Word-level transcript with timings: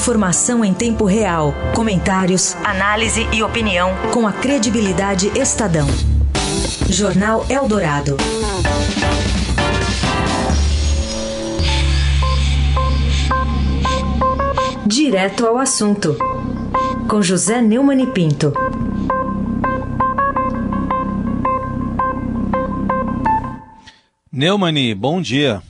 Informação 0.00 0.64
em 0.64 0.72
tempo 0.72 1.04
real, 1.04 1.52
comentários, 1.76 2.56
análise 2.64 3.20
e 3.36 3.42
opinião 3.42 3.90
com 4.14 4.26
a 4.26 4.32
credibilidade 4.32 5.26
Estadão. 5.38 5.86
Jornal 6.88 7.42
Eldorado. 7.50 8.16
Direto 14.86 15.46
ao 15.46 15.58
assunto. 15.58 16.16
Com 17.06 17.20
José 17.20 17.60
Neumann 17.60 18.02
e 18.02 18.06
Pinto. 18.06 18.54
Neumani, 24.32 24.94
bom 24.94 25.20
dia. 25.20 25.60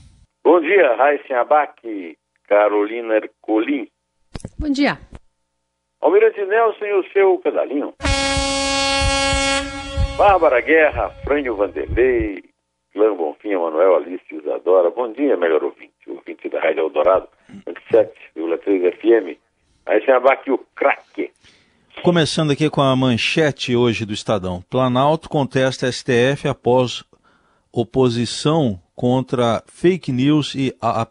Bom 0.44 0.60
dia, 0.60 0.94
Raíssen 0.94 1.34
Abac, 1.34 2.16
Carolina 2.46 3.16
Ercolim. 3.16 3.88
Bom 4.58 4.70
dia. 4.70 4.98
Almirante 6.00 6.44
Nelson 6.44 6.84
e 6.84 6.92
o 6.94 7.12
seu 7.12 7.38
pedalinho. 7.38 7.94
Bárbara 10.16 10.60
Guerra, 10.60 11.10
Frânio 11.24 11.56
Vanderlei, 11.56 12.42
Clã 12.92 13.14
Bonfim, 13.14 13.54
Manuel 13.54 13.96
Alice 13.96 14.24
Isadora. 14.30 14.90
Bom 14.90 15.12
dia, 15.12 15.36
melhor 15.36 15.62
ouvinte. 15.64 15.90
Ouvinte 16.06 16.48
da 16.48 16.60
Rádio 16.60 16.80
Eldorado, 16.80 17.28
27,3 17.66 18.92
FM. 18.96 19.38
Raíssen 19.86 20.14
Abac, 20.14 20.50
o 20.50 20.58
craque. 20.74 21.30
Começando 22.02 22.50
aqui 22.50 22.70
com 22.70 22.80
a 22.80 22.96
manchete 22.96 23.76
hoje 23.76 24.06
do 24.06 24.12
Estadão. 24.12 24.62
Planalto 24.70 25.28
contesta 25.28 25.90
STF 25.90 26.48
após 26.48 27.04
oposição 27.72 28.80
contra 29.00 29.62
fake 29.66 30.12
news 30.12 30.54
e 30.54 30.76
a, 30.78 31.04
a, 31.04 31.06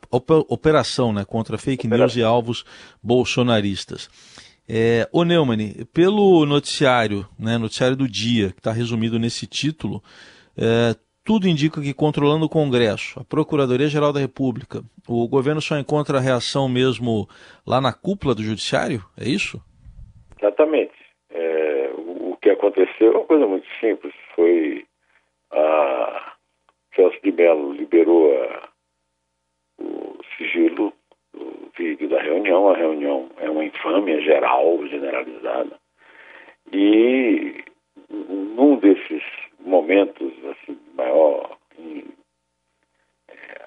operação 0.47 1.11
né, 1.11 1.25
contra 1.27 1.57
fake 1.57 1.87
news 1.87 2.15
e 2.15 2.21
alvos 2.21 2.63
bolsonaristas. 3.01 4.07
É, 4.69 5.09
o 5.11 5.23
Neumann, 5.23 5.73
pelo 5.91 6.45
noticiário, 6.45 7.25
né, 7.39 7.57
noticiário 7.57 7.97
do 7.97 8.07
dia, 8.07 8.49
que 8.51 8.59
está 8.59 8.71
resumido 8.71 9.17
nesse 9.17 9.47
título, 9.47 10.03
é, 10.55 10.93
tudo 11.25 11.47
indica 11.47 11.81
que 11.81 11.91
controlando 11.91 12.45
o 12.45 12.49
Congresso, 12.49 13.21
a 13.21 13.23
Procuradoria-Geral 13.23 14.13
da 14.13 14.19
República, 14.19 14.83
o 15.07 15.27
governo 15.27 15.59
só 15.59 15.75
encontra 15.75 16.19
a 16.19 16.21
reação 16.21 16.69
mesmo 16.69 17.27
lá 17.65 17.81
na 17.81 17.91
cúpula 17.91 18.35
do 18.35 18.43
Judiciário? 18.43 19.01
É 19.19 19.27
isso? 19.27 19.59
Exatamente. 20.39 20.93
É, 21.31 21.89
o 21.97 22.37
que 22.39 22.51
aconteceu 22.51 23.13
é 23.13 23.17
uma 23.17 23.25
coisa 23.25 23.47
muito 23.47 23.65
simples. 23.81 24.13
Foi 24.35 24.85
a 25.51 26.28
Celso 26.99 27.17
de 27.23 27.31
Mello 27.31 27.71
liberou 27.71 28.29
a, 28.43 28.69
o 29.79 30.17
sigilo 30.35 30.91
do 31.33 31.71
vídeo 31.77 32.09
da 32.09 32.21
reunião. 32.21 32.67
A 32.67 32.75
reunião 32.75 33.29
é 33.37 33.49
uma 33.49 33.63
infâmia 33.63 34.19
geral, 34.19 34.85
generalizada. 34.87 35.79
E 36.73 37.63
num 38.09 38.75
desses 38.75 39.23
momentos 39.61 40.33
assim, 40.45 40.77
maior, 40.93 41.57
em, 41.77 42.03
é, 43.29 43.61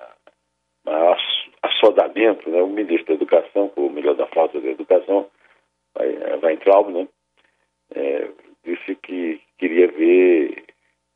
maior 0.85 1.19
assodamento, 1.63 2.51
né, 2.51 2.61
o 2.61 2.69
ministro 2.69 3.07
da 3.07 3.15
Educação, 3.15 3.69
por 3.71 3.91
melhor 3.91 4.15
da 4.15 4.27
falta 4.27 4.61
de 4.61 4.69
educação, 4.69 5.27
vai, 5.95 6.13
vai 6.39 6.53
entrar, 6.53 6.85
né, 6.91 7.09
é, 7.95 8.29
disse 8.63 8.95
que 8.97 9.41
queria 9.59 9.89
ver 9.89 10.62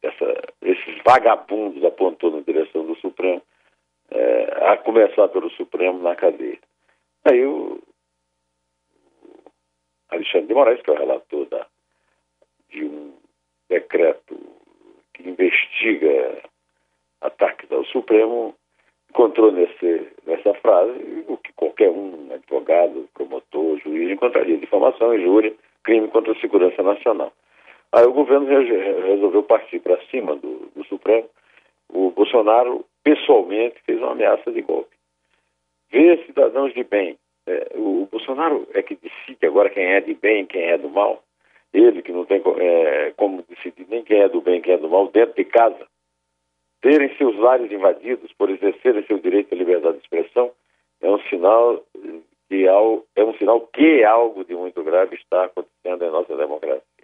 essa, 0.06 0.42
esses 0.62 1.02
vagabundos 1.04 1.84
apontou 1.84 2.30
na 2.30 2.40
direção 2.40 2.84
do 2.86 2.94
Supremo, 2.96 3.42
é, 4.10 4.72
a 4.72 4.76
começar 4.76 5.28
pelo 5.28 5.50
Supremo 5.50 5.98
na 6.02 6.14
cadeia. 6.14 6.58
Aí 7.24 7.44
o 7.44 7.80
Alexandre 10.10 10.46
de 10.46 10.54
Moraes, 10.54 10.82
que 10.82 10.90
é 10.90 10.94
o 10.94 10.98
relator 10.98 11.46
da, 11.46 11.66
de 12.70 12.84
um 12.84 13.14
decreto 13.68 14.38
que 15.14 15.28
investiga 15.28 16.42
ataques 17.20 17.70
ao 17.72 17.84
Supremo, 17.86 18.54
encontrou 19.10 19.50
nesse, 19.50 20.12
nessa 20.26 20.54
frase 20.54 21.24
o 21.26 21.36
que 21.38 21.52
qualquer 21.54 21.90
um, 21.90 22.32
advogado, 22.32 23.08
promotor, 23.14 23.78
juiz, 23.80 24.10
encontraria: 24.10 24.58
difamação, 24.58 25.14
injúria, 25.14 25.54
crime 25.82 26.08
contra 26.08 26.32
a 26.32 26.40
segurança 26.40 26.82
nacional. 26.82 27.32
Aí 27.92 28.04
o 28.04 28.12
governo 28.12 28.46
resolveu 28.46 29.42
partir 29.42 29.80
para 29.80 30.00
cima 30.06 30.36
do, 30.36 30.70
do, 30.74 30.84
Supremo. 30.84 31.28
O 31.88 32.10
Bolsonaro, 32.10 32.84
pessoalmente, 33.02 33.80
fez 33.84 33.98
uma 33.98 34.12
ameaça 34.12 34.50
de 34.50 34.60
golpe. 34.60 34.94
Ver 35.90 36.24
cidadãos 36.26 36.74
de 36.74 36.84
bem. 36.84 37.16
É, 37.46 37.68
o 37.74 38.08
Bolsonaro 38.10 38.66
é 38.74 38.82
que 38.82 38.96
decide 38.96 39.46
agora 39.46 39.70
quem 39.70 39.84
é 39.84 40.00
de 40.00 40.14
bem 40.14 40.46
quem 40.46 40.62
é 40.62 40.76
do 40.76 40.90
mal. 40.90 41.22
Ele, 41.72 42.02
que 42.02 42.12
não 42.12 42.24
tem 42.24 42.42
é, 42.58 43.12
como 43.16 43.44
decidir 43.48 43.86
nem 43.88 44.02
quem 44.02 44.20
é 44.20 44.28
do 44.28 44.40
bem 44.40 44.60
quem 44.60 44.74
é 44.74 44.78
do 44.78 44.88
mal, 44.88 45.08
dentro 45.08 45.36
de 45.36 45.44
casa. 45.44 45.86
Terem 46.80 47.16
seus 47.16 47.36
lares 47.36 47.70
invadidos 47.70 48.32
por 48.32 48.50
exercerem 48.50 49.04
seu 49.06 49.18
direito 49.18 49.54
à 49.54 49.56
liberdade 49.56 49.98
de 49.98 50.02
expressão 50.02 50.50
é 51.00 51.08
um 51.08 51.20
sinal 51.28 51.82
que 52.48 52.66
é 52.66 53.24
um 53.24 53.34
sinal 53.38 53.60
que 53.60 54.04
algo 54.04 54.44
de 54.44 54.54
muito 54.54 54.82
grave 54.82 55.16
está 55.16 55.44
acontecendo 55.44 56.04
em 56.04 56.10
nossa 56.10 56.36
democracia 56.36 56.95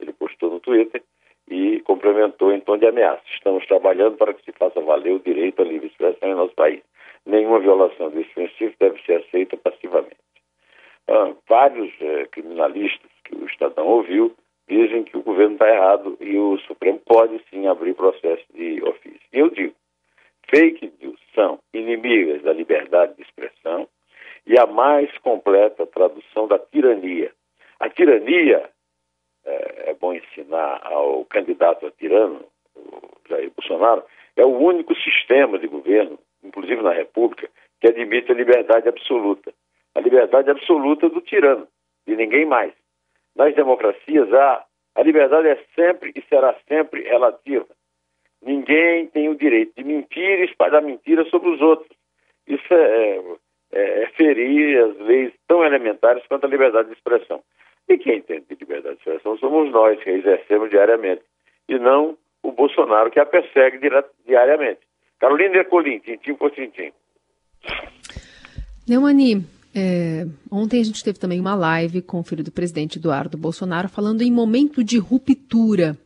ele 0.00 0.12
postou 0.12 0.50
no 0.50 0.60
Twitter 0.60 1.02
e 1.50 1.80
complementou 1.80 2.52
em 2.52 2.60
tom 2.60 2.76
de 2.76 2.86
ameaça. 2.86 3.22
Estamos 3.34 3.66
trabalhando 3.66 4.16
para 4.16 4.34
que 4.34 4.44
se 4.44 4.52
faça 4.52 4.80
valer 4.80 5.14
o 5.14 5.20
direito 5.20 5.62
à 5.62 5.64
livre 5.64 5.88
expressão 5.88 6.28
em 6.28 6.34
nosso 6.34 6.54
país. 6.54 6.82
Nenhuma 7.24 7.60
violação 7.60 8.10
desse 8.10 8.30
princípio 8.30 8.74
deve 8.78 9.02
ser 9.02 9.24
aceita 9.24 9.56
passivamente. 9.56 10.16
Ah, 11.08 11.32
vários 11.48 11.90
eh, 12.00 12.26
criminalistas 12.30 13.10
que 13.24 13.34
o 13.34 13.46
Estadão 13.46 13.86
ouviu 13.86 14.34
dizem 14.68 15.04
que 15.04 15.16
o 15.16 15.22
governo 15.22 15.54
está 15.54 15.68
errado 15.68 16.18
e 16.20 16.36
o 16.36 16.58
Supremo 16.58 17.00
pode 17.06 17.42
sim 17.48 17.66
abrir 17.66 17.94
processo 17.94 18.44
de 18.52 18.82
ofício. 18.82 19.20
E 19.32 19.38
eu 19.38 19.48
digo, 19.48 19.74
fake 20.54 20.92
news 21.00 21.18
são 21.34 21.58
inimigas 21.72 22.42
da 22.42 22.52
liberdade 22.52 23.14
de 23.14 23.22
expressão 23.22 23.88
e 24.46 24.58
a 24.58 24.66
mais 24.66 25.10
completa 25.18 25.86
tradução 25.86 26.46
da 26.46 26.58
tirania. 26.58 27.32
A 27.80 27.88
tirania 27.88 28.68
é, 29.44 29.90
é 29.90 29.94
bom 29.94 30.12
ensinar 30.12 30.80
ao 30.84 31.24
candidato 31.38 31.86
a 31.86 31.90
tirano, 31.92 32.44
o 32.74 33.28
Jair 33.28 33.50
Bolsonaro, 33.56 34.02
é 34.36 34.44
o 34.44 34.58
único 34.58 34.94
sistema 34.96 35.58
de 35.58 35.68
governo, 35.68 36.18
inclusive 36.42 36.82
na 36.82 36.92
República, 36.92 37.48
que 37.80 37.88
admite 37.88 38.32
a 38.32 38.34
liberdade 38.34 38.88
absoluta. 38.88 39.52
A 39.94 40.00
liberdade 40.00 40.50
absoluta 40.50 41.08
do 41.08 41.20
tirano, 41.20 41.66
de 42.06 42.16
ninguém 42.16 42.44
mais. 42.44 42.72
Nas 43.36 43.54
democracias, 43.54 44.32
a, 44.32 44.64
a 44.96 45.02
liberdade 45.02 45.48
é 45.48 45.64
sempre 45.74 46.12
e 46.14 46.22
será 46.28 46.54
sempre 46.68 47.02
relativa. 47.02 47.66
Ninguém 48.42 49.06
tem 49.06 49.28
o 49.28 49.36
direito 49.36 49.72
de 49.76 49.84
mentir 49.84 50.40
e 50.40 50.44
espalhar 50.44 50.82
mentira 50.82 51.24
sobre 51.26 51.50
os 51.50 51.60
outros. 51.60 51.90
Isso 52.46 52.72
é, 52.72 53.20
é, 53.72 54.02
é 54.02 54.06
ferir 54.16 54.84
as 54.84 54.96
leis 54.98 55.32
tão 55.46 55.64
elementares 55.64 56.24
quanto 56.26 56.46
a 56.46 56.48
liberdade 56.48 56.88
de 56.88 56.94
expressão. 56.94 57.42
E 57.88 57.96
quem 57.98 58.18
entende 58.18 58.44
de 58.48 58.56
liberdade 58.60 58.96
de 58.96 59.00
expressão 59.00 59.38
somos 59.38 59.72
nós, 59.72 60.02
que 60.02 60.10
a 60.10 60.12
exercemos 60.12 60.70
diariamente, 60.70 61.22
e 61.68 61.78
não 61.78 62.16
o 62.42 62.52
Bolsonaro, 62.52 63.10
que 63.10 63.18
a 63.18 63.26
persegue 63.26 63.78
diariamente. 64.26 64.80
Carolina 65.18 65.56
Ercolim, 65.56 65.98
tintim 65.98 66.34
por 66.34 66.50
tintim. 66.50 66.92
Neumani, 68.88 69.44
é, 69.74 70.24
ontem 70.50 70.80
a 70.80 70.84
gente 70.84 71.02
teve 71.02 71.18
também 71.18 71.40
uma 71.40 71.54
live 71.54 72.02
com 72.02 72.20
o 72.20 72.24
filho 72.24 72.44
do 72.44 72.52
presidente 72.52 72.98
Eduardo 72.98 73.36
Bolsonaro 73.36 73.88
falando 73.88 74.22
em 74.22 74.30
momento 74.30 74.84
de 74.84 74.98
ruptura. 74.98 75.96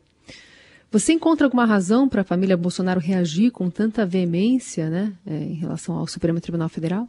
Você 0.91 1.13
encontra 1.13 1.47
alguma 1.47 1.65
razão 1.65 2.07
para 2.07 2.21
a 2.21 2.25
família 2.25 2.55
Bolsonaro 2.55 2.99
reagir 2.99 3.51
com 3.51 3.69
tanta 3.69 4.05
veemência 4.05 4.89
né, 4.89 5.13
é, 5.25 5.33
em 5.33 5.55
relação 5.55 5.97
ao 5.97 6.07
Supremo 6.07 6.39
Tribunal 6.39 6.69
Federal? 6.69 7.07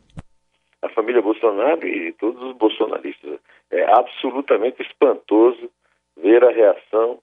A 0.85 0.89
família 0.91 1.23
Bolsonaro 1.23 1.87
e 1.89 2.13
todos 2.13 2.43
os 2.43 2.53
bolsonaristas 2.57 3.41
é 3.71 3.85
absolutamente 3.85 4.83
espantoso 4.83 5.71
ver 6.15 6.45
a 6.45 6.51
reação, 6.51 7.21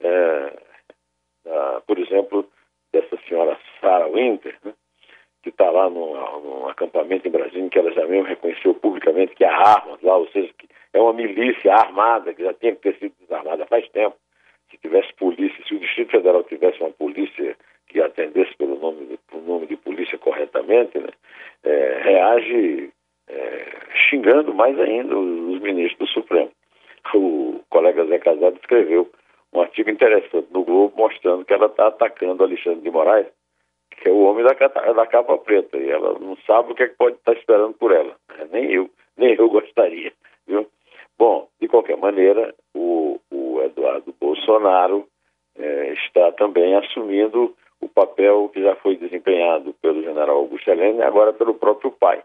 é, 0.00 0.52
a, 1.46 1.80
por 1.86 1.96
exemplo, 1.96 2.44
dessa 2.92 3.16
senhora 3.28 3.56
Sarah 3.80 4.08
Winter, 4.08 4.58
né, 4.64 4.74
que 5.44 5.50
está 5.50 5.70
lá 5.70 5.88
num, 5.88 6.14
num, 6.40 6.68
acampamento 6.68 7.28
em 7.28 7.30
Brasília, 7.30 7.70
que 7.70 7.78
ela 7.78 7.92
já 7.92 8.04
mesmo 8.04 8.26
reconheceu 8.26 8.74
publicamente 8.74 9.36
que 9.36 9.44
há 9.44 9.56
armas 9.56 10.02
lá, 10.02 10.16
ou 10.16 10.26
seja, 10.30 10.52
que 10.58 10.68
é 10.92 11.00
uma 11.00 11.12
milícia 11.12 11.72
armada, 11.72 12.34
que 12.34 12.42
já 12.42 12.52
tinha 12.54 12.74
que 12.74 12.82
ter 12.82 12.98
sido 12.98 13.14
desarmada 13.20 13.64
faz 13.66 13.88
tempo. 13.90 14.16
Se 14.72 14.78
tivesse 14.78 15.14
polícia, 15.14 15.64
se 15.64 15.72
o 15.72 15.78
Distrito 15.78 16.10
Federal 16.10 16.42
tivesse 16.42 16.80
uma 16.80 16.90
polícia 16.90 17.53
xingando 24.24 24.54
mais 24.54 24.78
ainda 24.80 25.16
os, 25.16 25.60
ministros 25.60 25.98
do 25.98 26.06
Supremo. 26.14 26.50
O 27.14 27.60
colega 27.68 28.06
Zé 28.06 28.18
Casado 28.18 28.56
escreveu 28.56 29.10
um 29.52 29.60
artigo 29.60 29.90
interessante 29.90 30.48
no 30.50 30.64
Globo 30.64 30.94
mostrando 30.96 31.44
que 31.44 31.52
ela 31.52 31.66
está 31.66 31.88
atacando 31.88 32.42
Alexandre 32.42 32.80
de 32.80 32.90
Moraes, 32.90 33.26
que 33.90 34.08
é 34.08 34.12
o 34.12 34.24
homem 34.24 34.44
da, 34.44 34.52
da, 34.92 35.06
capa 35.06 35.38
preta, 35.38 35.76
e 35.76 35.90
ela 35.90 36.18
não 36.18 36.36
sabe 36.46 36.72
o 36.72 36.74
que, 36.74 36.82
é 36.82 36.88
que 36.88 36.96
pode 36.96 37.16
estar 37.16 37.34
esperando 37.34 37.74
por 37.74 37.92
ela. 37.92 38.16
Né? 38.36 38.48
Nem 38.52 38.72
eu, 38.72 38.90
nem 39.16 39.34
eu 39.34 39.48
gostaria. 39.50 40.12
Viu? 40.46 40.66
Bom, 41.16 41.48
de 41.60 41.68
qualquer 41.68 41.96
maneira, 41.96 42.54
o, 42.74 43.20
o 43.30 43.62
Eduardo 43.62 44.14
Bolsonaro 44.18 45.06
é, 45.56 45.92
está 45.92 46.32
também 46.32 46.74
assumindo 46.74 47.54
o 47.80 47.88
papel 47.88 48.50
que 48.52 48.62
já 48.62 48.74
foi 48.76 48.96
desempenhado 48.96 49.74
pelo 49.80 50.02
general 50.02 50.38
Augusto 50.38 50.68
Helena 50.68 51.04
e 51.04 51.06
agora 51.06 51.32
pelo 51.32 51.54
próprio 51.54 51.92
pai. 51.92 52.22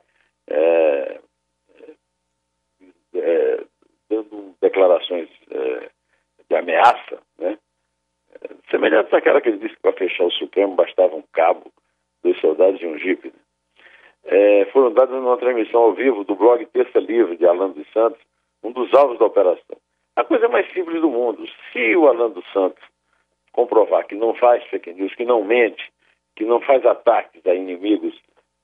Dados 14.99 15.15
numa 15.15 15.37
transmissão 15.37 15.79
ao 15.79 15.93
vivo 15.93 16.25
do 16.25 16.35
blog 16.35 16.65
Terça 16.65 16.99
Livre 16.99 17.37
de 17.37 17.45
Alan 17.45 17.69
dos 17.69 17.89
Santos, 17.93 18.19
um 18.61 18.73
dos 18.73 18.93
alvos 18.93 19.17
da 19.17 19.27
operação. 19.27 19.77
A 20.17 20.25
coisa 20.25 20.49
mais 20.49 20.69
simples 20.73 20.99
do 20.99 21.09
mundo. 21.09 21.47
Se 21.71 21.95
o 21.95 22.09
Alan 22.09 22.31
dos 22.31 22.43
Santos 22.51 22.83
comprovar 23.53 24.05
que 24.07 24.15
não 24.15 24.33
faz 24.33 24.61
fake 24.65 24.91
news, 24.91 25.15
que 25.15 25.23
não 25.23 25.41
mente, 25.41 25.89
que 26.35 26.43
não 26.43 26.59
faz 26.59 26.85
ataques 26.85 27.41
a 27.47 27.55
inimigos 27.55 28.13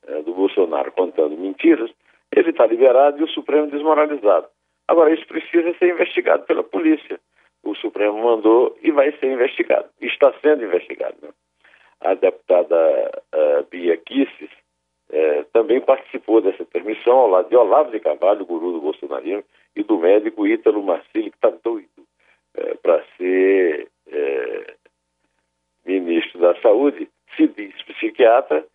é, 0.08 0.24
do 0.24 0.34
Bolsonaro 0.34 0.92
contando 0.92 1.38
mentiras, 1.38 1.90
ele 2.36 2.50
está 2.50 2.66
liberado 2.66 3.18
e 3.22 3.24
o 3.24 3.30
Supremo 3.30 3.72
desmoralizado. 3.72 4.48
Agora, 4.90 5.14
isso 5.14 5.26
precisa 5.28 5.74
ser 5.78 5.94
investigado 5.94 6.44
pela 6.44 6.66
polícia. 6.66 7.18
O 7.64 7.76
Supremo 7.76 8.22
mandou 8.22 8.78
e 8.82 8.92
vai 8.92 9.14
ser 9.20 9.32
investigado. 9.32 9.88
Está 10.02 10.34
sendo 10.42 10.66
investigado. 10.66 11.16
Né? 11.22 11.30
A 12.02 12.14
deputada 12.14 13.24
uh, 13.34 13.66
Bia 13.72 13.96
Kisses 13.96 14.50
uh, 15.16 15.46
também 15.54 15.82
participou 15.82 16.42
dessa 16.42 16.66
permissão 16.66 17.16
ao 17.16 17.30
lado 17.30 17.50
de 17.50 17.56
Olavo 17.56 17.92
de 17.92 18.00
Carvalho, 18.00 18.46
guru 18.46 18.74
do 18.74 18.82
bolsonarismo, 18.82 19.44
e 19.76 19.84
do 19.84 19.98
médico 19.98 20.46
Ítalo 20.46 20.84
Marcílio, 20.84 21.32
que 21.32 21.38
está 21.38 21.52
doido 21.64 21.90
uh, 22.58 22.78
para 22.82 23.04
ser 23.18 23.90
ministro 25.86 26.40
da 26.40 26.60
Saúde, 26.62 27.08
se 27.36 27.48
diz 27.48 27.74
psiquiatra 27.84 28.66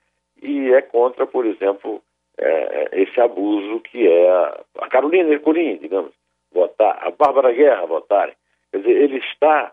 e 0.42 0.72
é 0.72 0.80
contra, 0.80 1.26
por 1.26 1.44
exemplo, 1.44 2.02
é, 2.38 3.02
esse 3.02 3.20
abuso 3.20 3.80
que 3.80 4.06
é 4.06 4.30
a, 4.30 4.60
a 4.78 4.88
Carolina 4.88 5.30
Ercolim, 5.30 5.76
digamos, 5.76 6.12
votar, 6.52 6.98
a 7.06 7.10
Bárbara 7.10 7.52
Guerra 7.52 7.86
votarem. 7.86 8.34
Quer 8.70 8.78
dizer, 8.78 8.96
ele 8.96 9.18
está 9.18 9.72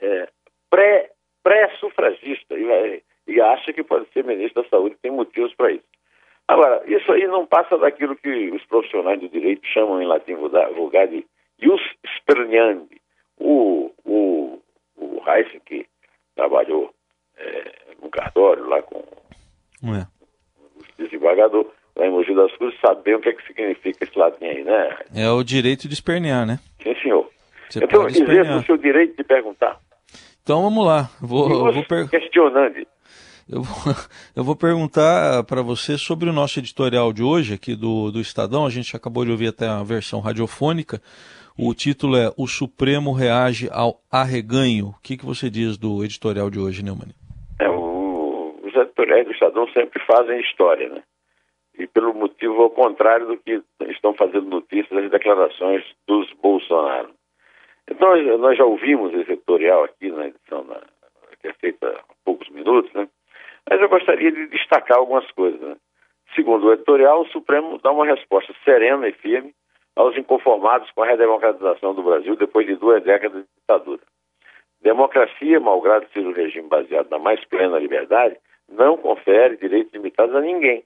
é, 0.00 0.28
pré, 0.70 1.10
pré-sufragista 1.42 2.54
e, 2.54 3.02
e, 3.26 3.40
acha 3.40 3.72
que 3.72 3.82
pode 3.82 4.06
ser 4.12 4.24
ministro 4.24 4.62
da 4.62 4.68
Saúde, 4.68 4.96
tem 5.02 5.10
motivos 5.10 5.54
para 5.54 5.72
isso. 5.72 5.84
Agora, 6.48 6.82
isso 6.86 7.10
aí 7.10 7.26
não 7.26 7.44
passa 7.44 7.76
daquilo 7.76 8.16
que 8.16 8.50
os 8.50 8.64
profissionais 8.66 9.20
do 9.20 9.28
direito 9.28 9.66
chamam 9.66 10.00
em 10.00 10.06
latim 10.06 10.34
vulgar 10.34 11.08
de 11.08 11.26
jus 11.60 11.80
sperniandi. 12.18 13.00
O, 13.38 13.90
o, 14.04 14.62
o 14.96 15.22
Heisen, 15.26 15.60
que 15.66 15.86
trabalhou 16.36 16.94
é, 17.36 17.72
no 18.00 18.08
cartório 18.08 18.66
lá 18.68 18.80
com 18.82 18.98
é. 19.84 20.06
o 20.56 21.02
desembargador, 21.02 21.66
lá 21.96 22.06
em 22.06 22.10
Mogi 22.10 22.34
das 22.34 22.54
Cruzes, 22.56 22.78
saber 22.80 23.16
o 23.16 23.20
que, 23.20 23.30
é 23.30 23.32
que 23.32 23.46
significa 23.46 24.04
esse 24.04 24.18
latim 24.18 24.44
aí, 24.44 24.62
né? 24.62 24.96
É 25.14 25.28
o 25.28 25.42
direito 25.42 25.88
de 25.88 25.94
espernear, 25.94 26.46
né? 26.46 26.58
Sim, 26.82 26.94
senhor. 27.02 27.28
Você 27.68 27.86
tenho 27.86 28.06
dizer 28.06 28.42
o 28.42 28.62
seu 28.62 28.76
direito 28.76 29.16
de 29.16 29.24
perguntar. 29.24 29.80
Então 30.42 30.62
vamos 30.62 30.86
lá. 30.86 31.10
Vou, 31.20 31.72
vou 31.72 31.84
per... 31.84 32.08
questionando. 32.08 32.86
Eu 33.48 33.62
vou, 33.62 33.94
eu 34.34 34.44
vou 34.44 34.56
perguntar 34.56 35.44
para 35.44 35.62
você 35.62 35.96
sobre 35.96 36.28
o 36.28 36.32
nosso 36.32 36.58
editorial 36.58 37.12
de 37.12 37.22
hoje 37.22 37.54
aqui 37.54 37.74
do, 37.76 38.10
do 38.10 38.20
Estadão. 38.20 38.66
A 38.66 38.70
gente 38.70 38.96
acabou 38.96 39.24
de 39.24 39.30
ouvir 39.30 39.48
até 39.48 39.66
a 39.66 39.82
versão 39.82 40.20
radiofônica. 40.20 41.00
O 41.58 41.72
título 41.72 42.16
é 42.16 42.30
O 42.36 42.46
Supremo 42.46 43.12
reage 43.12 43.68
ao 43.72 44.00
arreganho. 44.10 44.88
O 44.88 45.02
que, 45.02 45.16
que 45.16 45.24
você 45.24 45.48
diz 45.48 45.78
do 45.78 46.04
editorial 46.04 46.50
de 46.50 46.58
hoje, 46.58 46.84
Neumann? 46.84 47.14
É, 47.60 47.68
o, 47.68 48.58
os 48.62 48.74
editoriais 48.74 49.24
do 49.24 49.32
Estadão 49.32 49.68
sempre 49.68 50.02
fazem 50.04 50.40
história, 50.40 50.88
né? 50.88 51.02
e 51.78 51.86
pelo 51.86 52.14
motivo 52.14 52.62
ao 52.62 52.70
contrário 52.70 53.26
do 53.26 53.36
que 53.36 53.62
estão 53.90 54.14
fazendo 54.14 54.48
notícias 54.48 54.90
das 54.90 55.10
declarações 55.10 55.84
dos 56.06 56.32
Bolsonaro. 56.42 57.10
Então, 57.88 58.16
nós 58.38 58.56
já 58.56 58.64
ouvimos 58.64 59.12
esse 59.14 59.32
editorial 59.32 59.84
aqui 59.84 60.10
na 60.10 60.26
edição 60.28 60.64
que 61.40 61.48
é 61.48 61.52
feita 61.54 61.86
há 61.86 62.14
poucos 62.24 62.48
minutos, 62.48 62.92
né? 62.92 63.06
Mas 63.68 63.80
eu 63.80 63.88
gostaria 63.88 64.30
de 64.30 64.46
destacar 64.48 64.98
algumas 64.98 65.30
coisas. 65.32 65.60
Né? 65.60 65.76
Segundo 66.34 66.66
o 66.66 66.72
editorial, 66.72 67.22
o 67.22 67.28
Supremo 67.28 67.78
dá 67.78 67.90
uma 67.90 68.06
resposta 68.06 68.54
serena 68.64 69.08
e 69.08 69.12
firme 69.12 69.54
aos 69.94 70.16
inconformados 70.16 70.90
com 70.90 71.02
a 71.02 71.06
redemocratização 71.06 71.94
do 71.94 72.02
Brasil 72.02 72.36
depois 72.36 72.66
de 72.66 72.76
duas 72.76 73.02
décadas 73.02 73.42
de 73.42 73.48
ditadura. 73.60 74.02
Democracia, 74.82 75.58
malgrado 75.58 76.06
seja 76.12 76.28
um 76.28 76.32
regime 76.32 76.68
baseado 76.68 77.08
na 77.10 77.18
mais 77.18 77.42
plena 77.46 77.78
liberdade, 77.78 78.36
não 78.68 78.96
confere 78.96 79.56
direitos 79.56 79.92
limitados 79.92 80.34
a 80.34 80.40
ninguém 80.40 80.84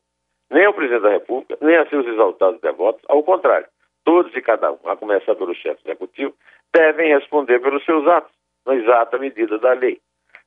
nem 0.50 0.64
ao 0.64 0.74
presidente 0.74 1.02
da 1.02 1.10
República, 1.10 1.56
nem 1.60 1.76
a 1.76 1.86
seus 1.88 2.06
exaltados 2.06 2.60
devotos, 2.60 3.02
ao 3.08 3.22
contrário, 3.22 3.66
todos 4.04 4.34
e 4.34 4.42
cada 4.42 4.72
um, 4.72 4.78
a 4.84 4.96
começar 4.96 5.34
pelo 5.36 5.54
chefe 5.54 5.80
executivo, 5.84 6.34
devem 6.74 7.14
responder 7.14 7.60
pelos 7.60 7.84
seus 7.84 8.06
atos, 8.08 8.32
na 8.66 8.74
exata 8.74 9.16
medida 9.16 9.58
da 9.58 9.72
lei. 9.72 10.00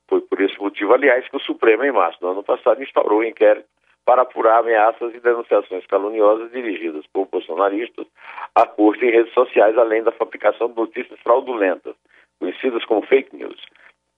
Foi 0.08 0.20
por 0.20 0.40
esse 0.40 0.58
motivo, 0.58 0.92
aliás, 0.92 1.26
que 1.28 1.36
o 1.36 1.40
Supremo, 1.40 1.84
em 1.84 1.92
março 1.92 2.20
do 2.20 2.28
ano 2.28 2.42
passado, 2.42 2.82
instaurou 2.82 3.20
um 3.20 3.24
inquérito 3.24 3.66
para 4.04 4.22
apurar 4.22 4.58
ameaças 4.58 5.14
e 5.14 5.20
denunciações 5.20 5.86
caluniosas 5.86 6.50
dirigidas 6.52 7.06
por 7.12 7.26
bolsonaristas 7.26 8.06
à 8.54 8.66
corte 8.66 9.04
em 9.04 9.10
redes 9.10 9.32
sociais, 9.32 9.76
além 9.78 10.02
da 10.02 10.12
fabricação 10.12 10.68
de 10.68 10.76
notícias 10.76 11.18
fraudulentas, 11.20 11.94
conhecidas 12.38 12.84
como 12.84 13.06
fake 13.06 13.34
news, 13.34 13.60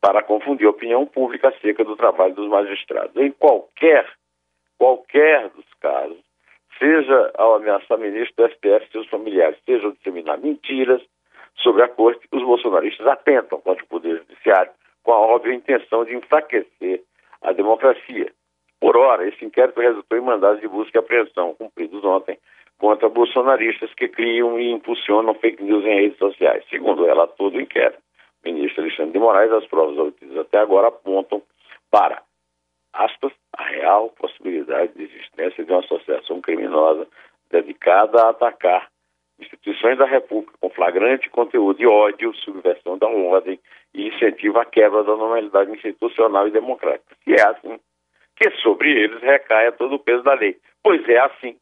para 0.01 0.23
confundir 0.23 0.67
a 0.67 0.71
opinião 0.71 1.07
pública 1.07 1.49
acerca 1.49 1.85
do 1.85 1.97
trabalho 1.97 2.35
dos 2.35 2.49
magistrados. 2.49 3.17
Em 3.17 3.31
qualquer 3.31 4.07
qualquer 4.79 5.49
dos 5.51 5.65
casos, 5.81 6.19
seja 6.79 7.33
ao 7.35 7.55
ameaçar 7.55 7.99
ministro 7.99 8.35
do 8.37 8.53
STF 8.53 8.87
e 8.89 8.93
seus 8.93 9.09
familiares, 9.09 9.59
seja 9.65 9.87
ao 9.87 9.93
disseminar 9.93 10.39
mentiras 10.39 11.01
sobre 11.57 11.83
a 11.83 11.89
corte, 11.89 12.27
os 12.31 12.43
bolsonaristas 12.43 13.07
atentam 13.07 13.61
contra 13.61 13.83
o 13.83 13.89
Poder 13.89 14.19
Judiciário 14.19 14.73
com 15.07 15.13
a 15.13 15.21
óbvia 15.21 15.55
intenção 15.55 16.05
de 16.05 16.17
enfraquecer 16.17 17.05
a 17.41 17.53
democracia. 17.53 18.33
Por 18.81 18.97
ora, 18.97 19.27
esse 19.29 19.45
inquérito 19.45 19.81
resultou 19.81 20.19
em 20.19 20.21
mandados 20.21 20.61
de 20.61 20.67
busca 20.67 20.99
e 20.99 21.01
apreensão 21.01 21.55
cumpridos 21.55 22.05
ontem 22.05 22.37
contra 22.77 23.09
bolsonaristas 23.09 23.95
que 23.95 24.09
criam 24.09 24.59
e 24.59 24.69
impulsionam 24.73 25.33
fake 25.35 25.63
news 25.63 25.85
em 25.85 26.01
redes 26.01 26.19
sociais. 26.19 26.65
Segundo 26.69 27.03
o 27.03 27.07
relator 27.07 27.51
do 27.53 27.61
inquérito, 27.61 28.03
o 28.45 28.49
ministro 28.49 28.83
Alexandre 28.83 29.13
de 29.13 29.19
Moraes, 29.21 29.53
as 29.53 29.67
provas 29.67 29.97
obtidas 29.97 30.39
até 30.39 30.59
agora 30.59 30.89
apontam 30.89 31.41
para 31.89 32.21
aspas, 32.93 33.33
a 33.57 33.63
real 33.63 34.11
possibilidade 34.11 34.93
de 34.95 35.05
existência 35.05 35.65
de 35.65 35.71
uma 35.71 35.81
associação 35.81 36.41
criminosa 36.41 37.07
dedicada 37.51 38.23
a 38.23 38.31
atacar 38.31 38.89
instituições 39.39 39.99
da 39.99 40.07
República 40.07 40.57
com 40.61 40.71
flagrante 40.71 41.29
conteúdo 41.31 41.79
de 41.79 41.87
ódio, 41.87 42.35
subversão 42.37 42.97
da 42.99 43.07
ordem 43.07 43.61
e 43.95 44.09
incentivo 44.09 44.59
à 44.59 44.65
quebra 44.65 45.03
da 45.05 45.17
normalidade 45.17 45.71
institucional 45.71 46.49
e 46.49 46.51
democrática. 46.51 47.17
Se 47.25 47.35
é 47.35 47.43
assim, 47.43 47.79
que 48.37 48.51
sobre 48.63 48.91
eles 48.91 49.21
recaia 49.23 49.73
todo 49.73 49.95
o 49.95 49.99
peso 49.99 50.23
da 50.23 50.35
lei. 50.35 50.59
Pois 50.83 51.07
é 51.09 51.19
assim 51.19 51.57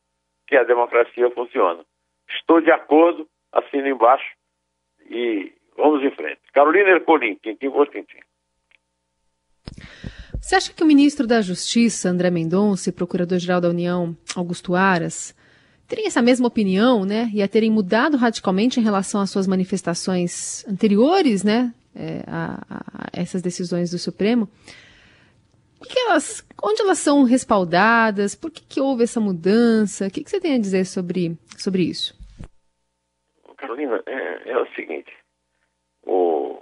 que 0.46 0.56
a 0.56 0.64
democracia 0.64 1.30
funciona. 1.30 1.84
Estou 2.28 2.60
de 2.60 2.70
acordo, 2.70 3.28
assino 3.52 3.88
embaixo 3.88 4.34
e 5.08 5.52
vamos 5.76 6.02
em 6.02 6.10
frente. 6.10 6.40
Carolina 6.52 6.90
Ercolim, 6.90 7.34
Tintim 7.36 7.70
por 7.70 7.88
Tintim. 7.88 8.20
Você 10.40 10.56
acha 10.56 10.74
que 10.74 10.82
o 10.82 10.86
ministro 10.86 11.26
da 11.26 11.40
Justiça, 11.40 12.10
André 12.10 12.30
Mendonça, 12.30 12.90
e 12.90 12.92
procurador-geral 12.92 13.62
da 13.62 13.68
União, 13.68 14.14
Augusto 14.36 14.74
Aras, 14.74 15.34
teriam 15.88 16.06
essa 16.06 16.22
mesma 16.22 16.46
opinião, 16.46 17.04
né? 17.04 17.30
E 17.32 17.42
a 17.42 17.48
terem 17.48 17.70
mudado 17.70 18.16
radicalmente 18.16 18.80
em 18.80 18.82
relação 18.82 19.20
às 19.20 19.30
suas 19.30 19.46
manifestações 19.46 20.66
anteriores, 20.68 21.42
né? 21.44 21.72
É, 21.94 22.24
a, 22.26 22.60
a, 22.68 23.08
essas 23.12 23.40
decisões 23.40 23.90
do 23.90 23.98
Supremo. 23.98 24.48
Que 25.86 25.98
elas, 25.98 26.46
onde 26.62 26.80
elas 26.80 26.98
são 26.98 27.24
respaldadas? 27.24 28.34
Por 28.34 28.50
que, 28.50 28.62
que 28.62 28.80
houve 28.80 29.04
essa 29.04 29.20
mudança? 29.20 30.06
O 30.06 30.10
que, 30.10 30.24
que 30.24 30.30
você 30.30 30.40
tem 30.40 30.54
a 30.54 30.58
dizer 30.58 30.86
sobre, 30.86 31.36
sobre 31.58 31.82
isso? 31.82 32.18
Carolina, 33.56 34.02
é, 34.06 34.50
é 34.50 34.58
o 34.58 34.66
seguinte: 34.74 35.12
o 36.06 36.58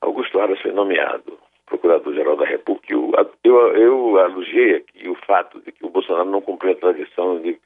Augusto 0.00 0.38
Aras 0.38 0.60
foi 0.62 0.72
nomeado 0.72 1.43
Procurador-Geral 1.74 2.36
da 2.36 2.46
República, 2.46 2.92
eu, 2.92 3.12
eu, 3.42 3.76
eu 3.76 4.18
elogiei 4.18 4.76
aqui 4.76 5.08
o 5.08 5.14
fato 5.26 5.60
de 5.60 5.72
que 5.72 5.84
o 5.84 5.90
Bolsonaro 5.90 6.30
não 6.30 6.40
cumpriu 6.40 6.72
a 6.72 6.76
tradição 6.76 7.40
de, 7.40 7.58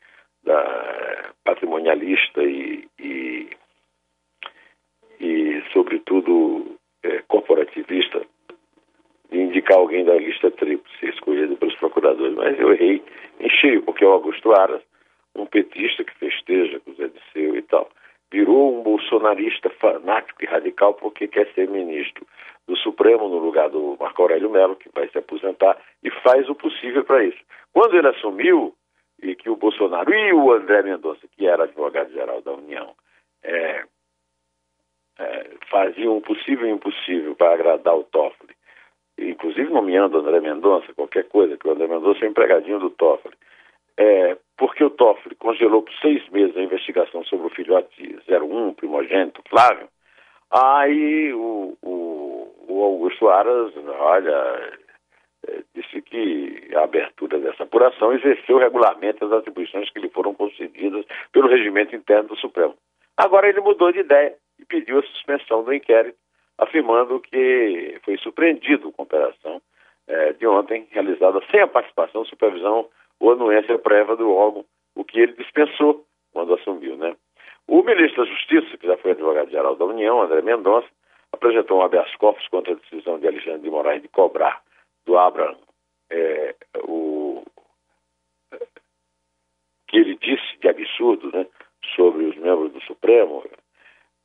da 0.44 1.30
patrimonialista 1.44 2.42
e, 2.42 2.88
e, 2.98 3.48
e 5.20 5.62
sobretudo, 5.72 6.76
é, 7.02 7.22
corporativista 7.28 8.22
de 9.30 9.38
indicar 9.38 9.76
alguém 9.76 10.04
da 10.04 10.14
lista 10.14 10.50
tríplice 10.50 11.06
escolhido 11.06 11.56
pelos 11.56 11.76
procuradores. 11.76 12.34
Mas 12.34 12.58
eu 12.58 12.72
errei 12.72 13.02
em 13.40 13.50
cheio, 13.50 13.82
porque 13.82 14.04
o 14.04 14.12
Augusto 14.12 14.52
Aras, 14.52 14.82
um 15.34 15.44
petista 15.44 16.02
que 16.02 16.14
festeja 16.14 16.80
com 16.80 16.92
o 16.92 16.94
Zé 16.94 17.08
Disseu 17.08 17.56
e 17.56 17.62
tal, 17.62 17.90
virou 18.32 18.80
um 18.80 18.82
bolsonarista 18.82 19.68
fanático 19.70 20.42
e 20.42 20.46
radical 20.46 20.94
porque 20.94 21.28
quer 21.28 21.46
ser 21.52 21.68
ministro 21.68 22.26
do 22.68 22.76
Supremo 22.76 23.28
no 23.28 23.38
lugar 23.38 23.70
do 23.70 23.96
Marco 23.98 24.22
Aurélio 24.22 24.50
Mello, 24.50 24.76
que 24.76 24.90
vai 24.94 25.08
se 25.08 25.16
aposentar, 25.16 25.78
e 26.04 26.10
faz 26.22 26.48
o 26.50 26.54
possível 26.54 27.02
para 27.02 27.24
isso. 27.24 27.38
Quando 27.72 27.96
ele 27.96 28.08
assumiu, 28.08 28.74
e 29.22 29.34
que 29.34 29.48
o 29.50 29.56
Bolsonaro 29.56 30.12
e 30.12 30.32
o 30.32 30.52
André 30.52 30.82
Mendonça, 30.82 31.26
que 31.36 31.46
era 31.46 31.64
advogado-geral 31.64 32.42
da 32.42 32.52
União, 32.52 32.94
é, 33.42 33.84
é, 35.18 35.50
faziam 35.70 36.16
o 36.16 36.20
possível 36.20 36.68
e 36.68 36.72
o 36.72 36.76
impossível 36.76 37.34
para 37.34 37.54
agradar 37.54 37.96
o 37.96 38.04
Toffoli, 38.04 38.54
inclusive 39.18 39.70
nomeando 39.70 40.16
o 40.16 40.20
André 40.20 40.40
Mendonça, 40.40 40.94
qualquer 40.94 41.26
coisa, 41.28 41.56
que 41.56 41.66
o 41.66 41.72
André 41.72 41.88
Mendonça 41.88 42.24
é 42.24 42.28
empregadinho 42.28 42.78
do 42.78 42.90
Toffoli, 42.90 43.34
é, 43.96 44.36
porque 44.56 44.84
o 44.84 44.90
Toffoli 44.90 45.34
congelou 45.36 45.82
por 45.82 45.94
seis 45.94 46.28
meses 46.28 46.56
a 46.56 46.62
investigação 46.62 47.24
sobre 47.24 47.46
o 47.46 47.50
filhote 47.50 48.18
01, 48.28 48.74
primogênito, 48.74 49.42
Flávio, 49.48 49.88
aí 50.50 51.32
o, 51.32 51.76
o, 52.78 52.84
Augusto 52.84 53.28
Aras, 53.28 53.72
olha, 53.76 54.78
é, 55.46 55.62
disse 55.74 56.02
que 56.02 56.70
a 56.74 56.84
abertura 56.84 57.38
dessa 57.38 57.64
apuração 57.64 58.12
exerceu 58.12 58.58
regularmente 58.58 59.22
as 59.24 59.32
atribuições 59.32 59.90
que 59.90 60.00
lhe 60.00 60.08
foram 60.08 60.34
concedidas 60.34 61.04
pelo 61.32 61.48
regimento 61.48 61.94
interno 61.94 62.28
do 62.28 62.36
Supremo. 62.36 62.74
Agora 63.16 63.48
ele 63.48 63.60
mudou 63.60 63.92
de 63.92 64.00
ideia 64.00 64.34
e 64.58 64.64
pediu 64.64 64.98
a 64.98 65.02
suspensão 65.02 65.64
do 65.64 65.72
inquérito, 65.72 66.16
afirmando 66.56 67.20
que 67.20 67.98
foi 68.04 68.16
surpreendido 68.18 68.92
com 68.92 69.02
a 69.02 69.04
operação 69.04 69.60
é, 70.06 70.32
de 70.32 70.46
ontem, 70.46 70.86
realizada 70.90 71.40
sem 71.50 71.60
a 71.60 71.66
participação, 71.66 72.24
supervisão 72.24 72.88
ou 73.20 73.32
anuência 73.32 73.78
prévia 73.78 74.16
do 74.16 74.32
órgão, 74.32 74.64
o 74.94 75.04
que 75.04 75.20
ele 75.20 75.32
dispensou 75.32 76.04
quando 76.32 76.54
assumiu. 76.54 76.96
Né? 76.96 77.14
O 77.66 77.82
ministro 77.82 78.24
da 78.24 78.30
Justiça, 78.30 78.76
que 78.78 78.86
já 78.86 78.96
foi 78.96 79.10
advogado-geral 79.10 79.76
da 79.76 79.84
União, 79.84 80.22
André 80.22 80.42
Mendonça, 80.42 80.88
apresentou 81.38 81.78
um 81.78 81.82
habeas 81.82 82.14
corpus 82.16 82.46
contra 82.48 82.72
a 82.72 82.76
decisão 82.76 83.18
de 83.18 83.28
Alexandre 83.28 83.60
de 83.60 83.70
Moraes 83.70 84.02
de 84.02 84.08
cobrar 84.08 84.60
do 85.06 85.16
Abraham 85.16 85.56
é, 86.10 86.54
o 86.84 87.42
que 89.86 89.96
ele 89.96 90.16
disse 90.16 90.58
de 90.60 90.68
absurdo 90.68 91.30
né, 91.32 91.46
sobre 91.94 92.24
os 92.24 92.36
membros 92.36 92.72
do 92.72 92.80
Supremo. 92.82 93.42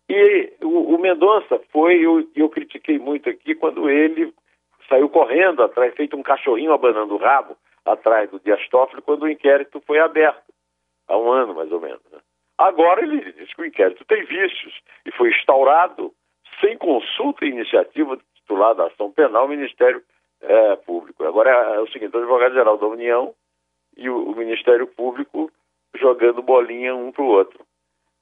E 0.09 0.53
o, 0.61 0.95
o 0.95 0.99
Mendonça 0.99 1.59
foi, 1.71 2.05
eu, 2.05 2.27
eu 2.35 2.49
critiquei 2.49 2.99
muito 2.99 3.29
aqui, 3.29 3.55
quando 3.55 3.89
ele 3.89 4.33
saiu 4.89 5.07
correndo 5.09 5.63
atrás, 5.63 5.95
feito 5.95 6.17
um 6.17 6.23
cachorrinho 6.23 6.73
abanando 6.73 7.15
o 7.15 7.17
rabo, 7.17 7.55
atrás 7.85 8.29
do 8.29 8.39
Dias 8.39 8.67
Toffoli 8.69 9.01
quando 9.01 9.23
o 9.23 9.29
inquérito 9.29 9.81
foi 9.85 9.99
aberto, 9.99 10.53
há 11.07 11.17
um 11.17 11.31
ano 11.31 11.53
mais 11.53 11.71
ou 11.71 11.79
menos. 11.79 12.01
Né? 12.11 12.19
Agora 12.57 13.01
ele 13.01 13.31
diz 13.33 13.53
que 13.53 13.61
o 13.61 13.65
inquérito 13.65 14.03
tem 14.05 14.23
vícios 14.25 14.73
e 15.05 15.11
foi 15.11 15.29
instaurado 15.29 16.13
sem 16.63 16.77
consulta 16.77 17.45
e 17.45 17.49
iniciativa 17.49 18.15
do 18.15 18.23
titular 18.35 18.73
da 18.75 18.87
ação 18.87 19.11
penal, 19.11 19.45
o 19.45 19.49
Ministério 19.49 20.01
é, 20.41 20.75
Público. 20.77 21.23
Agora 21.25 21.49
é, 21.49 21.75
é 21.75 21.79
o 21.81 21.87
seguinte, 21.87 22.15
o 22.15 22.19
advogado-geral 22.19 22.77
da 22.77 22.87
União 22.87 23.33
e 23.97 24.09
o, 24.09 24.31
o, 24.31 24.35
Ministério 24.35 24.87
Público 24.87 25.51
jogando 25.95 26.41
bolinha 26.41 26.95
um 26.95 27.11
para 27.11 27.23
o 27.23 27.27
outro. 27.27 27.65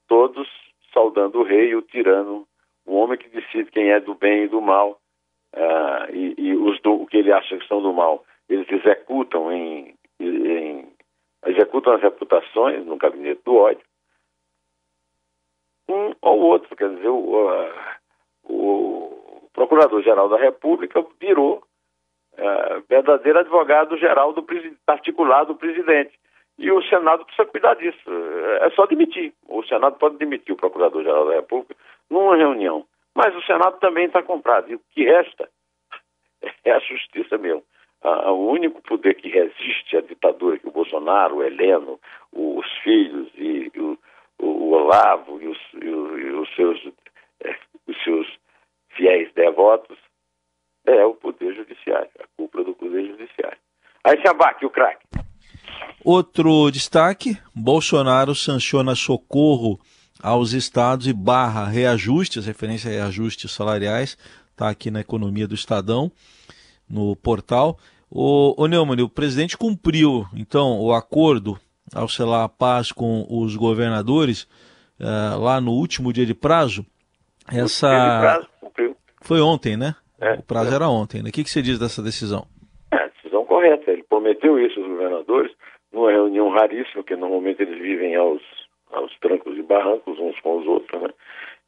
Todos 0.08 0.48
saudando 0.94 1.40
o 1.40 1.44
rei, 1.44 1.76
o 1.76 1.82
tirano, 1.82 2.48
o 2.86 2.96
homem 2.96 3.18
que 3.18 3.30
decide 3.30 3.72
quem 3.72 3.92
é 3.92 4.00
do 4.00 4.16
bem 4.16 4.44
e 4.44 4.48
do 4.48 4.60
mal, 4.60 5.00
uh, 5.56 6.14
e, 6.14 6.36
e 6.38 6.56
os 6.56 6.82
do, 6.82 6.94
o 6.94 7.08
que 7.08 7.18
ele 7.18 7.32
acha 7.32 7.58
que 7.58 7.68
são 7.68 7.82
do 7.82 7.94
mal 7.94 8.26
eles 8.50 8.70
executam 8.70 9.52
em, 9.52 9.96
em 10.20 10.92
executam 11.46 11.94
as 11.94 12.02
reputações 12.02 12.86
no 12.86 12.98
gabinete 12.98 13.42
do 13.44 13.56
ódio, 13.56 13.86
um 15.90 16.14
ou 16.22 16.40
outro, 16.42 16.76
quer 16.76 16.90
dizer, 16.94 17.08
o, 17.08 17.50
o 18.44 19.50
Procurador-Geral 19.54 20.30
da 20.30 20.38
República 20.38 21.04
virou 21.20 21.64
uh, 22.34 22.84
verdadeiro 22.90 23.40
advogado-geral 23.40 24.34
do 24.34 24.46
particular 24.86 25.46
do 25.46 25.56
presidente. 25.56 26.20
E 26.58 26.72
o 26.72 26.82
Senado 26.84 27.26
precisa 27.26 27.48
cuidar 27.48 27.76
disso. 27.76 28.00
É 28.62 28.70
só 28.72 28.86
demitir. 28.86 29.34
O 29.48 29.64
Senado 29.64 29.98
pode 29.98 30.18
demitir 30.18 30.54
o 30.54 30.58
Procurador-Geral 30.58 31.26
da 31.26 31.36
República 31.36 31.76
numa 32.10 32.36
reunião. 32.36 32.86
Mas 33.16 33.36
o 33.36 33.42
Senado 33.44 33.80
também 33.80 34.06
está 34.06 34.22
comprado. 34.22 34.70
E 34.70 34.76
o 34.76 34.82
que 34.92 35.04
resta 35.04 35.50
é 36.64 36.72
a 36.72 36.80
justiça 36.80 37.38
mesmo 37.38 37.64
o 38.04 38.52
único 38.52 38.82
poder 38.82 39.16
que 39.16 39.30
resiste 39.30 39.98
à 39.98 40.02
ditadura 40.02 40.58
que 40.58 40.68
o 40.68 40.72
Bolsonaro, 40.72 41.38
o 41.38 41.44
Heleno, 41.44 42.00
os 42.32 42.66
filhos 42.80 43.30
e 43.36 43.72
o, 43.78 43.98
o 44.40 44.72
Olavo 44.72 45.42
e 45.42 45.48
os, 45.48 45.60
e 45.74 45.88
os 45.88 46.56
seus, 46.56 46.80
é, 47.42 47.56
os 47.88 48.04
seus 48.04 48.28
fiéis 48.90 49.32
devotos 49.34 49.98
é 50.86 51.06
o 51.06 51.14
poder 51.14 51.54
judiciário, 51.54 52.10
a 52.20 52.26
cúpula 52.36 52.64
do 52.64 52.74
poder 52.74 53.06
judiciário. 53.06 53.58
Aí 54.12 54.22
se 54.22 54.28
abaque 54.28 54.66
o 54.66 54.70
craque. 54.70 55.08
Outro 56.04 56.70
destaque: 56.70 57.38
Bolsonaro 57.56 58.36
sanciona 58.36 58.94
socorro 58.94 59.80
aos 60.22 60.52
estados 60.52 61.08
e 61.08 61.14
barra 61.14 61.66
reajustes, 61.66 62.46
referência 62.46 62.90
a 62.90 62.94
reajustes 62.94 63.52
salariais, 63.52 64.18
está 64.52 64.70
aqui 64.70 64.92
na 64.92 65.00
economia 65.00 65.48
do 65.48 65.56
Estadão 65.56 66.12
no 66.90 67.16
portal. 67.16 67.80
O, 68.10 68.62
o 68.62 68.68
Neumann, 68.68 69.02
o 69.02 69.08
presidente 69.08 69.58
cumpriu, 69.58 70.28
então, 70.34 70.78
o 70.82 70.94
acordo 70.94 71.58
ao 71.96 72.10
selar 72.10 72.44
a 72.44 72.50
paz 72.50 72.92
com 72.92 73.26
os 73.30 73.56
governadores 73.56 74.44
uh, 75.00 75.40
lá 75.40 75.62
no 75.62 75.72
último 75.72 76.12
dia 76.12 76.26
de 76.26 76.34
prazo. 76.34 76.86
Essa... 77.48 77.90
Dia 77.90 78.16
de 78.16 78.20
prazo, 78.20 78.48
cumpriu. 78.60 78.98
Foi 79.22 79.40
ontem, 79.40 79.78
né? 79.78 79.96
É, 80.20 80.34
o 80.34 80.44
prazo 80.44 80.72
é. 80.72 80.76
era 80.76 80.90
ontem. 80.90 81.24
Né? 81.24 81.30
O 81.30 81.32
que, 81.32 81.46
que 81.46 81.50
você 81.50 81.62
diz 81.62 81.80
dessa 81.80 82.04
decisão? 82.04 82.46
Correta. 83.62 83.92
Ele 83.92 84.04
prometeu 84.04 84.60
isso 84.60 84.80
aos 84.80 84.90
governadores 84.90 85.52
numa 85.92 86.12
reunião 86.12 86.50
raríssima, 86.50 87.04
que 87.04 87.16
normalmente 87.16 87.62
eles 87.62 87.80
vivem 87.80 88.16
aos, 88.16 88.42
aos 88.92 89.16
trancos 89.20 89.58
e 89.58 89.62
barrancos 89.62 90.18
uns 90.20 90.40
com 90.40 90.58
os 90.58 90.68
outros, 90.68 91.02
né? 91.02 91.10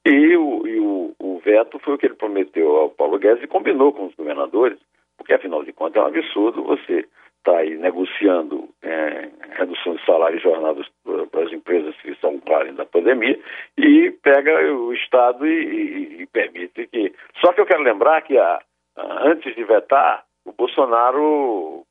E, 0.05 0.35
o, 0.35 0.67
e 0.67 0.79
o, 0.79 1.13
o 1.19 1.39
veto 1.39 1.79
foi 1.79 1.93
o 1.93 1.97
que 1.97 2.07
ele 2.07 2.15
prometeu 2.15 2.75
ao 2.75 2.89
Paulo 2.89 3.17
Guedes 3.17 3.43
e 3.43 3.47
combinou 3.47 3.93
com 3.93 4.07
os 4.07 4.15
governadores 4.15 4.77
porque 5.17 5.33
afinal 5.33 5.63
de 5.63 5.73
contas 5.73 5.95
é 5.95 6.05
um 6.05 6.07
absurdo 6.07 6.63
você 6.63 6.99
estar 7.37 7.53
tá 7.53 7.57
aí 7.57 7.77
negociando 7.77 8.69
é, 8.81 9.29
redução 9.51 9.95
de 9.95 10.05
salário 10.05 10.37
e 10.37 10.41
jornadas 10.41 10.85
para 11.31 11.43
as 11.43 11.51
empresas 11.51 11.95
que 12.01 12.11
estão 12.11 12.39
parem 12.39 12.73
da 12.73 12.85
pandemia 12.85 13.39
e 13.77 14.11
pega 14.21 14.73
o 14.73 14.93
Estado 14.93 15.45
e, 15.47 15.51
e, 15.51 16.21
e, 16.21 16.25
permite 16.27 16.87
que. 16.87 17.13
Só 17.39 17.53
que 17.53 17.61
eu 17.61 17.65
quero 17.65 17.83
lembrar 17.83 18.21
que 18.21 18.37
a, 18.37 18.59
a, 18.97 19.27
antes 19.27 19.55
de 19.55 19.63
vetar, 19.63 20.23
Bolsonaro 20.63 21.85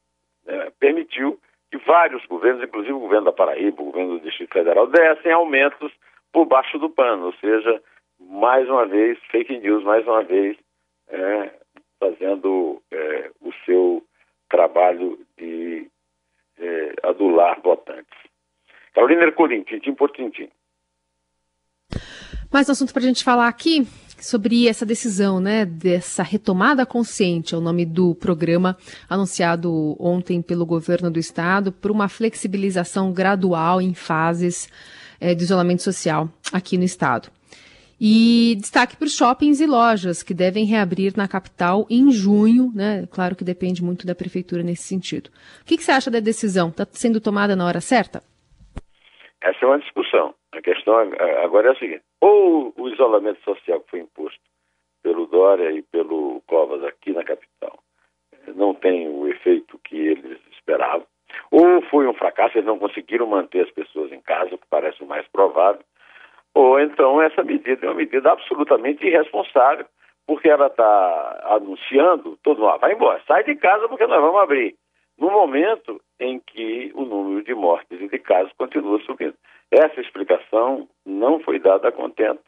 é, 0.47 0.73
permitiu 0.81 1.38
que 1.71 1.76
vários 1.79 2.25
governos, 2.25 2.64
inclusive 2.64 2.95
o 2.95 3.00
governo 3.00 3.26
da 3.26 3.33
Paraíba, 3.33 3.83
o 3.83 3.87
governo 3.87 4.19
do 4.19 4.25
Distrito 4.25 4.55
Federal, 4.55 4.87
dessem 4.87 5.31
aumentos 5.31 5.93
por 6.33 6.47
baixo 6.47 6.79
do 6.79 6.88
pano, 6.88 7.26
ou 7.26 7.35
seja, 7.35 7.83
mais 8.19 8.67
uma 8.69 8.87
vez, 8.87 9.19
fake 9.31 9.59
news, 9.59 9.85
mais 9.85 10.07
uma 10.07 10.23
vez, 10.23 10.57
é, 11.09 11.50
fazendo 12.00 12.81
é, 12.91 13.31
o 13.43 13.52
seu 13.67 14.02
trabalho 14.49 15.19
de 15.37 15.87
é, 16.59 16.95
adular 17.02 17.61
votantes. 17.61 18.19
Carolina 18.95 19.25
Ercolim, 19.25 19.64
tintim 19.64 19.95
por 19.95 20.11
tintim. 20.12 20.49
Mais 22.50 22.69
um 22.71 22.73
assunto 22.73 22.93
para 22.93 23.02
a 23.02 23.07
gente 23.07 23.23
falar 23.23 23.49
aqui 23.49 23.87
sobre 24.23 24.69
essa 24.69 24.87
decisão, 24.87 25.41
né, 25.41 25.64
dessa 25.64 26.23
retomada 26.23 26.87
consciente, 26.87 27.55
é 27.55 27.59
o 27.59 27.61
nome 27.61 27.85
do 27.85 28.14
programa 28.14 28.76
anunciado 29.09 29.97
ontem 29.99 30.41
pelo 30.41 30.64
governo 30.64 31.11
do 31.11 31.19
estado, 31.19 31.73
por 31.73 31.91
uma 31.91 32.09
flexibilização 32.09 33.12
gradual 33.12 33.83
em 33.83 33.95
fases 33.95 34.71
é, 35.21 35.35
de 35.35 35.43
isolamento 35.43 35.83
social 35.83 36.29
aqui 36.52 36.79
no 36.79 36.85
estado. 36.85 37.29
E 38.00 38.57
destaque 38.61 38.97
para 38.97 39.07
os 39.07 39.14
shoppings 39.14 39.61
e 39.61 39.67
lojas, 39.67 40.23
que 40.23 40.35
devem 40.35 40.64
reabrir 40.64 41.12
na 41.17 41.29
capital 41.29 41.87
em 41.88 42.11
junho, 42.11 42.73
né? 42.75 43.07
Claro 43.09 43.37
que 43.37 43.45
depende 43.45 43.83
muito 43.85 44.05
da 44.05 44.14
prefeitura 44.14 44.62
nesse 44.64 44.83
sentido. 44.83 45.31
O 45.61 45.64
que, 45.64 45.76
que 45.76 45.85
você 45.85 45.93
acha 45.93 46.11
da 46.11 46.19
decisão? 46.19 46.71
Está 46.71 46.85
sendo 46.91 47.21
tomada 47.21 47.55
na 47.55 47.64
hora 47.64 47.81
certa? 47.81 48.21
Essa 49.41 49.59
é 49.64 49.67
uma 49.67 49.79
discussão. 49.79 50.35
A 50.52 50.61
questão 50.61 50.94
agora 51.42 51.68
é 51.68 51.73
a 51.73 51.76
seguinte: 51.76 52.04
ou 52.21 52.73
o 52.76 52.88
isolamento 52.88 53.42
social 53.42 53.80
que 53.80 53.90
foi 53.90 54.00
imposto 54.00 54.40
pelo 55.02 55.26
Dória 55.26 55.71
e 55.73 55.82
pelo 55.82 56.42
Covas 56.47 56.85
aqui 56.85 57.12
na 57.12 57.25
capital 57.25 57.78
não 58.54 58.75
tem 58.75 59.09
o 59.09 59.28
efeito 59.28 59.78
que 59.85 59.97
eles 59.97 60.38
esperavam, 60.52 61.06
ou 61.50 61.82
foi 61.82 62.06
um 62.06 62.14
fracasso, 62.14 62.59
eles 62.59 62.66
não 62.66 62.78
conseguiram 62.78 63.26
manter 63.26 63.62
as 63.62 63.71
pessoas 63.71 64.12
em 64.12 64.21
casa, 64.21 64.50
que 64.50 64.66
parece 64.68 65.02
o 65.02 65.06
mais 65.06 65.26
provável, 65.28 65.82
ou 66.54 66.78
então 66.80 67.23
essa 67.23 67.42
medida 67.42 67.87
é 67.87 67.88
uma 67.88 67.97
medida 67.97 68.32
absolutamente 68.32 69.06
irresponsável, 69.06 69.87
porque 70.26 70.49
ela 70.49 70.66
está 70.66 71.40
anunciando, 71.50 72.38
todo 72.42 72.59
mundo, 72.59 72.71
ah, 72.71 72.76
vai 72.76 72.92
embora, 72.92 73.23
sai 73.26 73.44
de 73.44 73.54
casa 73.56 73.88
porque 73.88 74.06
nós 74.06 74.21
vamos 74.21 74.40
abrir. 74.40 74.76
No 75.19 75.31
momento 75.31 76.00
em 76.23 76.38
que 76.38 76.92
o 76.95 77.04
número 77.04 77.45
de 77.45 77.54
mortes 77.54 78.00
e 78.00 78.09
de 78.09 78.19
casos 78.19 78.52
continua 78.57 79.00
subindo. 79.00 79.35
Essa 79.71 80.00
explicação 80.00 80.88
não 81.04 81.40
foi 81.40 81.59
dada 81.59 81.88
a 81.88 81.92
contento 81.92 82.42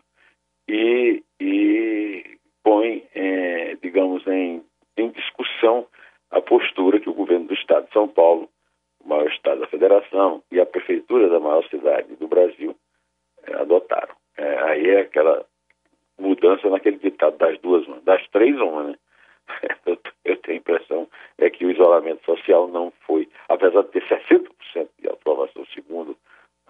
e, 0.69 1.23
e 1.41 2.39
põe, 2.63 3.05
é, 3.15 3.77
digamos, 3.83 4.27
em, 4.27 4.63
em 4.97 5.11
discussão 5.11 5.87
a 6.31 6.41
postura 6.41 7.01
que 7.01 7.09
o 7.09 7.15
governo 7.15 7.47
do 7.47 7.55
Estado 7.55 7.87
de 7.87 7.93
São 7.93 8.09
Paulo, 8.09 8.49
o 9.05 9.09
maior 9.09 9.29
Estado 9.29 9.61
da 9.61 9.67
Federação, 9.67 10.43
e 10.51 10.61
a 10.61 10.67
Prefeitura 10.67 11.29
da 11.29 11.41
maior 11.41 11.67
cidade 11.69 12.15
do 12.17 12.29
Brasil 12.29 12.77
é, 13.45 13.55
adotaram. 13.55 14.15
É, 14.37 14.59
aí 14.65 14.91
é 14.91 15.01
aquela 15.01 15.45
mudança 16.19 16.69
naquele 16.71 16.99
ditado 16.99 17.37
das 17.39 17.59
duas, 17.61 17.87
das 18.05 18.27
três 18.29 18.57
uma, 18.61 18.85
né? 18.85 18.95
Eu, 20.25 20.37
tenho 20.39 20.57
a 20.57 20.61
impressão 20.61 21.09
é 21.39 21.51
que 21.51 21.67
o 21.67 21.71
isolamento 21.71 22.25
social 22.25 22.69
não 22.69 22.93
foi, 23.07 23.29
apesar 23.49 23.83
de 23.83 23.89
ter 23.89 24.03
60% 24.09 24.89
de 24.99 25.09
aprovação 25.09 25.65
segundo 25.67 26.17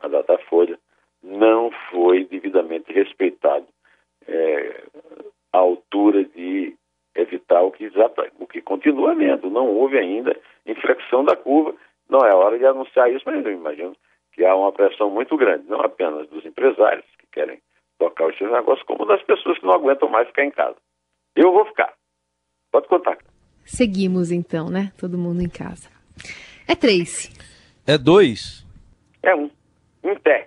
a 0.02 0.08
Datafolha, 0.08 0.78
não 1.22 1.70
foi 1.90 2.24
devidamente 2.24 2.92
respeitado 2.92 3.66
é, 4.26 4.84
à 5.52 5.58
altura 5.58 6.24
de 6.24 6.76
evitar 7.14 7.62
o 7.62 7.70
que, 7.70 7.90
o 8.38 8.46
que 8.46 8.60
continua 8.60 9.12
havendo. 9.12 9.48
Não 9.48 9.68
houve 9.68 9.98
ainda 9.98 10.36
inflexão 10.66 11.24
da 11.24 11.36
curva. 11.36 11.74
Não 12.08 12.20
é 12.20 12.34
hora 12.34 12.58
de 12.58 12.66
anunciar 12.66 13.10
isso, 13.10 13.24
mas 13.24 13.44
eu 13.44 13.52
imagino 13.52 13.96
que 14.32 14.44
há 14.44 14.54
uma 14.54 14.72
pressão 14.72 15.10
muito 15.10 15.36
grande, 15.36 15.68
não 15.68 15.80
apenas 15.80 16.28
dos 16.28 16.44
empresários 16.44 17.06
que 17.18 17.26
querem 17.32 17.62
tocar 17.98 18.26
os 18.26 18.36
seus 18.36 18.50
negócios, 18.50 18.84
como 18.86 19.06
das 19.06 19.22
pessoas 19.22 19.58
que 19.58 19.64
não 19.64 19.74
aguentam 19.74 20.08
mais 20.08 20.26
ficar 20.26 20.44
em 20.44 20.50
casa. 20.50 20.76
Eu 21.36 21.52
vou 21.52 21.64
ficar. 21.66 21.94
Pode 22.74 22.88
contar. 22.88 23.16
Seguimos 23.64 24.32
então, 24.32 24.68
né? 24.68 24.92
Todo 24.98 25.16
mundo 25.16 25.40
em 25.40 25.48
casa. 25.48 25.88
É 26.66 26.74
três. 26.74 27.30
É 27.86 27.96
dois. 27.96 28.66
É 29.22 29.32
um. 29.32 29.48
Em 30.02 30.18
pé. 30.18 30.43